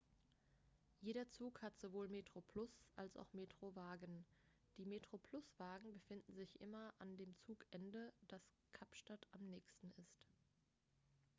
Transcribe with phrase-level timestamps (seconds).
[1.01, 4.25] jeder zug hat sowohl metroplus als auch metro-wagen
[4.77, 8.41] die metroplus-wagen befinden sich immer an dem zugende das
[8.71, 10.25] kapstadt am nächsten ist